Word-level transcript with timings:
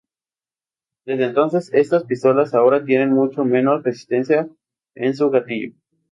Desde 1.05 1.25
entonces, 1.25 1.69
estas 1.75 2.05
pistolas 2.05 2.55
ahora 2.55 2.83
tienen 2.83 3.13
mucho 3.13 3.45
menos 3.45 3.83
resistencia 3.83 4.49
en 4.95 5.15
su 5.15 5.29
gatillo. 5.29 5.75